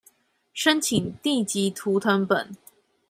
[0.51, 2.57] 申請地籍圖謄本